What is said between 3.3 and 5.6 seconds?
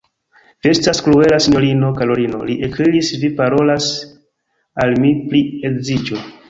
parolas al mi pri